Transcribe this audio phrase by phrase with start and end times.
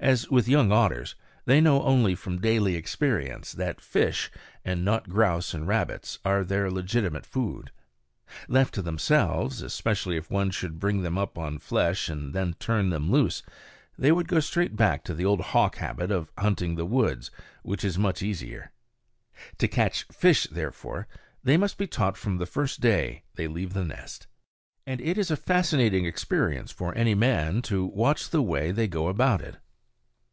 [0.00, 4.32] As with young otters, they know only from daily experience that fish,
[4.64, 7.70] and not grouse and rabbits, are their legitimate food.
[8.48, 12.90] Left to themselves, especially if one should bring them up on flesh and then turn
[12.90, 13.44] them loose,
[13.96, 17.30] they would go straight back to the old hawk habit of hunting the woods,
[17.62, 18.72] which is much easier.
[19.58, 21.06] To catch fish, therefore,
[21.44, 24.26] they must be taught from the first day they leave the nest.
[24.84, 29.06] And it is a fascinating experience for any man to watch the way they go
[29.06, 29.58] about it.